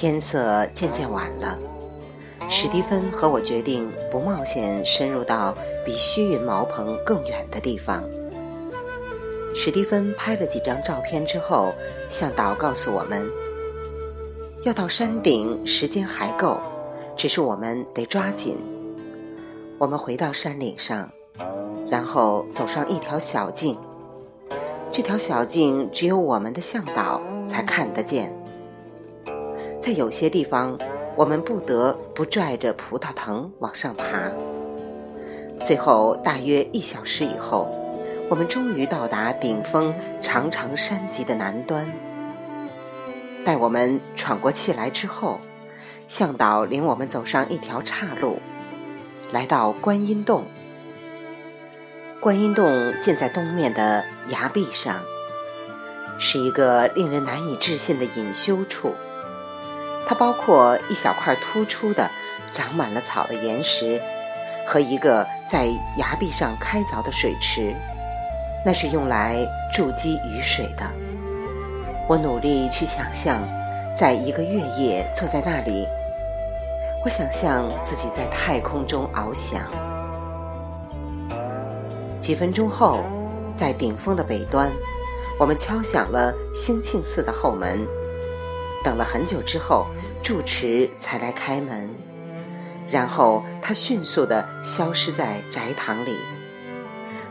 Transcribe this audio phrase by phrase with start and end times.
[0.00, 1.58] 天色渐渐晚了，
[2.48, 5.52] 史蒂芬和我决定不冒险深入到
[5.84, 8.04] 比虚云茅棚更远的地方。
[9.56, 11.74] 史蒂芬拍了几张照片之后，
[12.08, 13.28] 向导告诉我们，
[14.62, 16.60] 要到山顶时间还够，
[17.16, 18.56] 只是我们得抓紧。
[19.78, 21.10] 我们回到山顶上，
[21.90, 23.76] 然后走上一条小径。
[24.92, 28.32] 这条小径只有我们的向导才看得见。
[29.88, 30.76] 在有些地方，
[31.16, 34.30] 我们不得不拽着葡萄藤往上爬。
[35.64, 37.66] 最后，大约一小时以后。
[38.28, 41.90] 我们终于到达顶峰长长山脊的南端。
[43.46, 45.40] 待我们喘过气来之后，
[46.06, 48.40] 向导领我们走上一条岔路，
[49.32, 50.44] 来到观音洞。
[52.20, 55.00] 观音洞建在东面的崖壁上，
[56.18, 58.92] 是一个令人难以置信的隐修处。
[60.08, 62.10] 它包括一小块突出的、
[62.50, 64.00] 长满了草的岩石，
[64.66, 65.66] 和一个在
[65.98, 67.74] 崖壁上开凿的水池。
[68.64, 70.84] 那是用来筑基雨水的。
[72.08, 73.38] 我努力去想象，
[73.94, 75.86] 在一个月夜坐在那里，
[77.04, 79.60] 我想象自己在太空中翱翔。
[82.18, 83.04] 几分钟后，
[83.54, 84.72] 在顶峰的北端，
[85.38, 87.86] 我们敲响了兴庆寺的后门。
[88.84, 89.86] 等了很久之后，
[90.22, 91.90] 住持才来开门，
[92.88, 96.18] 然后他迅速地消失在宅堂里。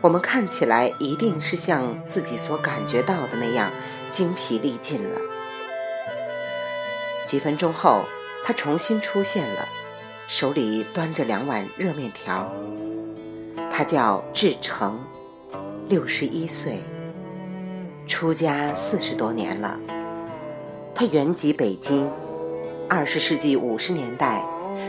[0.00, 3.70] 我们看起来一定是像自己所感觉到的那样
[4.10, 5.20] 精疲力尽了。
[7.24, 8.04] 几分钟后，
[8.44, 9.68] 他重新出现了，
[10.26, 12.52] 手里端着两碗热面条。
[13.70, 14.98] 他叫志成，
[15.88, 16.82] 六十一岁，
[18.06, 19.78] 出家四十多年了。
[20.94, 22.08] 他原籍北京，
[22.88, 24.44] 二十世纪五十年代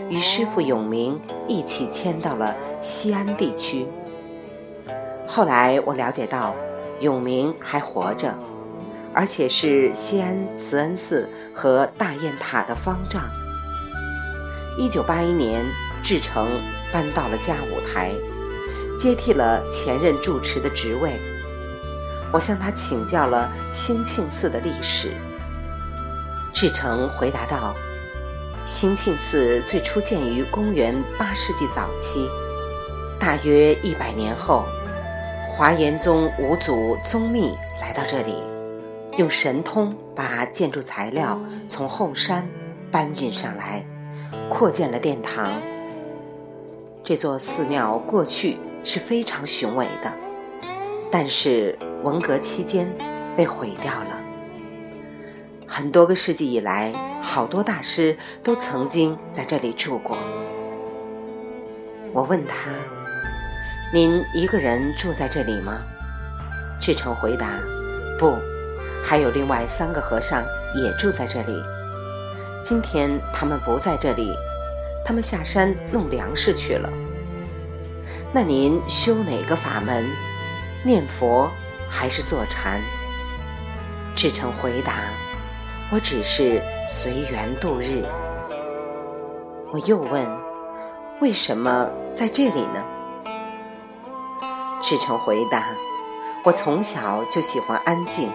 [0.10, 3.88] 与师傅永明一起迁到了西安地区。
[5.26, 6.54] 后来我了解到，
[7.00, 8.38] 永明还活着，
[9.14, 13.24] 而且是西安慈恩寺和大雁塔的方丈。
[14.78, 15.66] 一九八一年，
[16.04, 18.12] 志成搬到了嘉舞台，
[19.00, 21.14] 接替了前任住持的职位。
[22.34, 25.14] 我向他请教了兴庆寺的历史。
[26.54, 27.74] 志成回答道
[28.64, 32.30] ：“兴庆寺最初建于公元八世纪早期，
[33.20, 34.64] 大约一百年后。”
[35.50, 38.36] 华严宗五祖宗密来到这里，
[39.18, 42.48] 用神通把建筑材料从后山
[42.90, 43.86] 搬运上来，
[44.50, 45.62] 扩建了殿堂。
[47.04, 50.12] 这座寺庙过去是非常雄伟的，
[51.12, 52.92] 但是文革期间
[53.38, 54.23] 被毁掉了。
[55.76, 60.16] 很多个世纪以来，好多大师都曾经在这里住过。
[62.14, 62.70] 我问他。
[63.92, 65.80] 您一个人住在这里吗？
[66.80, 67.60] 志成回答
[68.20, 68.38] ：“不，
[69.04, 70.44] 还有另外三个和尚
[70.76, 71.60] 也住在这里。
[72.62, 74.32] 今天他们不在这里，
[75.04, 76.88] 他们下山弄粮食去了。
[78.32, 80.08] 那您修哪个法门？
[80.84, 81.50] 念佛
[81.90, 82.80] 还是坐禅？”
[84.16, 85.06] 志成回答
[85.94, 88.04] ：“我只是随缘度日。”
[89.72, 90.26] 我又问
[91.22, 92.84] ：“为什么在这里呢？”
[94.82, 95.68] 志成回答
[96.44, 98.32] ：“我从小就喜欢安静，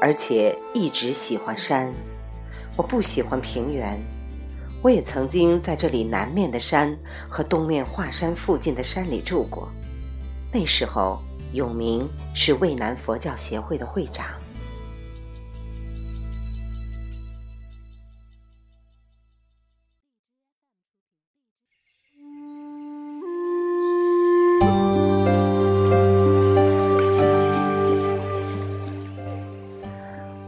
[0.00, 1.94] 而且一直喜欢山。
[2.76, 4.02] 我不喜欢平原。
[4.82, 6.94] 我也曾经在这里南面的山
[7.30, 9.70] 和东面华山附近的山里住过。
[10.52, 14.26] 那时候，永明是渭南佛教协会的会长。”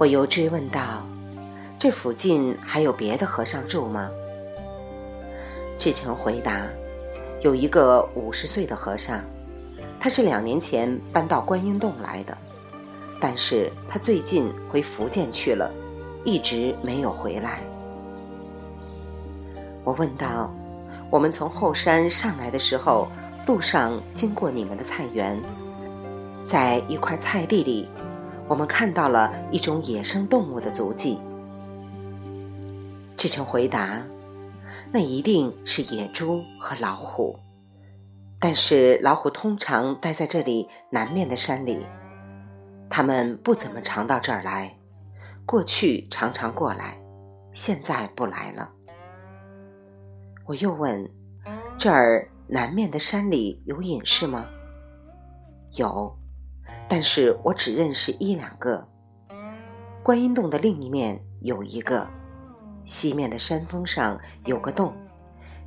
[0.06, 1.04] 我又追问道
[1.80, 4.08] ：“这附近还有别的和尚住吗？”
[5.76, 6.64] 志成回答
[7.42, 9.20] ：“有一个五十岁的和尚，
[9.98, 12.38] 他是两年前搬到观音洞来的，
[13.20, 15.74] 但是他最近回福建去了，
[16.24, 17.58] 一直没有回来。”
[19.82, 20.54] 我问道
[21.10, 23.08] ：“我们从后山上来的时候，
[23.48, 25.36] 路上经过你们的菜园，
[26.46, 27.88] 在一块菜地里。”
[28.48, 31.18] 我们看到了一种野生动物的足迹。
[33.16, 34.02] 志成回答
[34.92, 37.38] ：“那一定是野猪和老虎，
[38.38, 41.84] 但是老虎通常待在这里南面的山里，
[42.88, 44.76] 它们不怎么常到这儿来，
[45.44, 47.00] 过去常常过来，
[47.52, 48.70] 现在不来了。
[50.44, 51.10] 我又问
[51.76, 54.46] ：“这儿南面的山里有隐士吗？”
[55.72, 56.16] 有，
[56.88, 58.86] 但是我只认识一两个。
[60.02, 62.06] 观音洞的另一面有一个，
[62.84, 64.92] 西面的山峰上有个洞，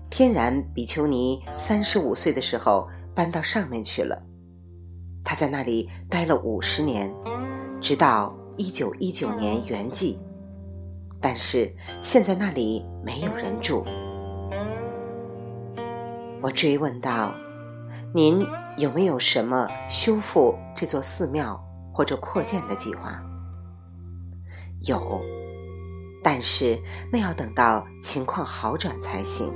[0.10, 4.22] 天然比丘尼三十五岁的时候搬到上面去了，
[5.24, 7.14] 他在那里待了五十年，
[7.82, 10.18] 直到一九一九年圆寂。
[11.22, 13.84] 但是现在那里没有人住。
[16.42, 17.36] 我追问道
[18.14, 18.46] ：“您
[18.78, 21.64] 有没有什么修复这座寺庙
[21.94, 23.22] 或者扩建的计划？”
[24.88, 25.22] 有，
[26.24, 26.80] 但是
[27.12, 29.54] 那要等到情况好转才行。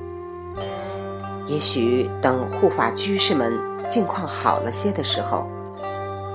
[1.48, 3.58] 也许等护法居士们
[3.90, 5.48] 境况好了些的时候，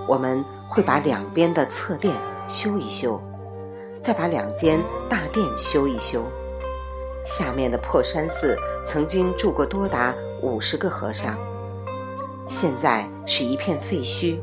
[0.08, 2.14] 我们会把两边的侧殿
[2.48, 3.20] 修一修。
[4.00, 6.22] 再把两间大殿修一修，
[7.24, 11.36] 下面的破山寺曾经住过多达五十个和尚，
[12.48, 14.40] 现在是一片废墟，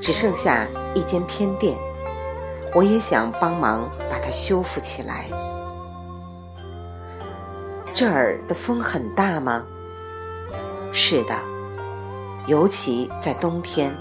[0.00, 1.78] 只剩下一间偏殿。
[2.74, 5.26] 我也想帮忙把它修复起来。
[7.94, 9.64] 这儿的风很大吗？
[10.92, 11.34] 是的，
[12.46, 13.96] 尤其在冬天，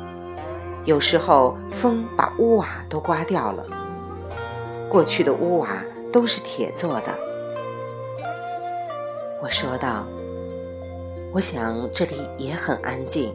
[0.84, 3.64] 有时候风把屋瓦都刮掉了。
[4.90, 5.70] 过去的屋瓦
[6.12, 7.18] 都是铁做的，
[9.42, 10.06] 我说道。
[11.36, 13.30] 我想这里也很安静。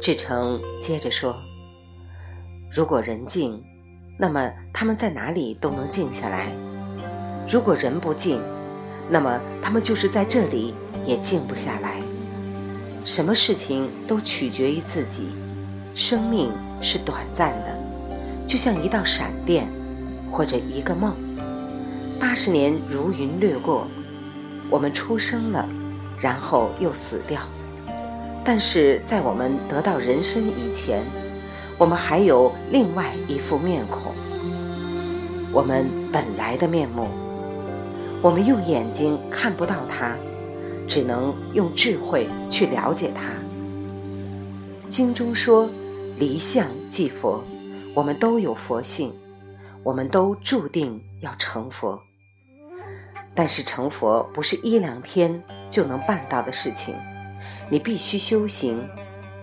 [0.00, 1.36] 志成接着说
[2.72, 3.62] ：“如果人静，
[4.18, 6.46] 那么他们在哪里都能静下来；
[7.46, 8.40] 如果人不静，
[9.10, 10.72] 那么他们就是在这里
[11.04, 12.00] 也静不下来。
[13.04, 15.28] 什么事情都取决于自己。
[15.94, 16.50] 生命
[16.80, 17.76] 是短暂的，
[18.46, 19.68] 就像一道闪电。”
[20.32, 21.14] 或者一个梦，
[22.18, 23.86] 八十年如云掠过，
[24.70, 25.68] 我们出生了，
[26.22, 27.42] 然后又死掉。
[28.44, 31.04] 但是在我们得到人身以前，
[31.76, 34.12] 我们还有另外一副面孔，
[35.52, 37.08] 我们本来的面目。
[38.22, 40.16] 我们用眼睛看不到它，
[40.86, 43.32] 只能用智慧去了解它。
[44.88, 45.68] 经中说
[46.18, 47.42] ：“离相即佛。”
[47.94, 49.12] 我们都有佛性。
[49.84, 52.00] 我们都注定要成佛，
[53.34, 55.42] 但是成佛不是一两天
[55.72, 56.94] 就能办到的事情，
[57.70, 58.86] 你必须修行，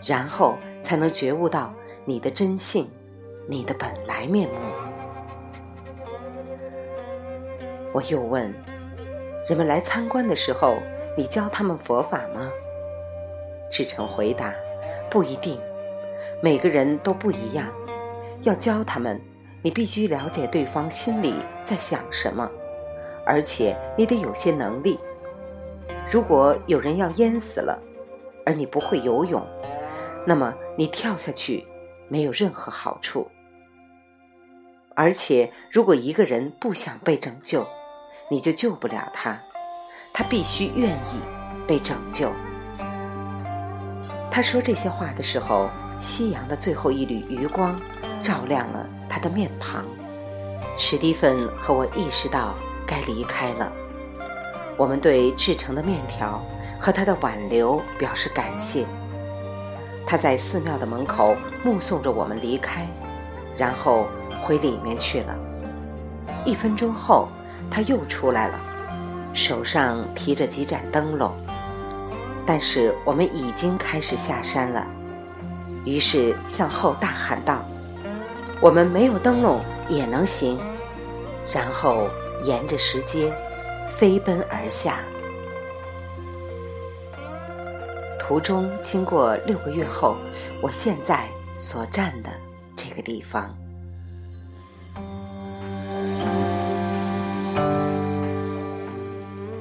[0.05, 1.73] 然后才能觉悟到
[2.05, 2.87] 你的真性，
[3.47, 4.55] 你的本来面目。
[7.91, 8.53] 我又问：
[9.47, 10.77] 人们来参观的时候，
[11.17, 12.51] 你教他们佛法吗？
[13.71, 14.53] 志成回答：
[15.09, 15.59] 不一定，
[16.43, 17.65] 每个人都不一样，
[18.43, 19.19] 要教他们。
[19.61, 21.33] 你必须了解对方心里
[21.65, 22.49] 在想什么，
[23.25, 24.97] 而且你得有些能力。
[26.11, 27.79] 如果有人要淹死了，
[28.43, 29.45] 而你不会游泳，
[30.25, 31.63] 那么你跳下去
[32.07, 33.29] 没有任何好处。
[34.95, 37.63] 而且，如果一个人不想被拯救，
[38.29, 39.39] 你就救不了他，
[40.11, 41.21] 他必须愿意
[41.67, 42.31] 被拯救。
[44.31, 45.69] 他说这些话的时候，
[45.99, 47.79] 夕阳的最后一缕余光
[48.21, 48.89] 照亮了。
[49.07, 49.85] 他的面庞，
[50.77, 52.55] 史蒂芬和我意识到
[52.85, 53.71] 该离开了。
[54.79, 56.41] 我们对制成的面条
[56.79, 58.85] 和他的挽留表示感谢。
[60.07, 62.87] 他在寺庙的门口目送着我们离开，
[63.57, 64.07] 然后
[64.41, 65.37] 回里面去了。
[66.45, 67.27] 一分钟后，
[67.69, 68.57] 他又出来了，
[69.33, 71.29] 手上提着几盏灯笼。
[72.45, 74.87] 但是我们已经开始下山了，
[75.83, 77.65] 于是向后大喊道。
[78.61, 79.59] 我们没有灯笼
[79.89, 80.57] 也能行，
[81.53, 82.07] 然后
[82.45, 83.31] 沿着石阶
[83.99, 85.03] 飞奔而下。
[88.17, 90.15] 途中经过六个月后，
[90.61, 91.27] 我现在
[91.57, 92.29] 所站的
[92.77, 93.53] 这个地方。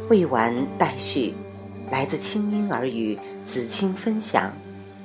[0.09, 1.35] 未完待续，
[1.91, 4.53] 来自清音耳语子青分享，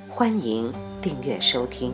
[0.08, 0.72] 欢迎
[1.02, 1.92] 订阅收听。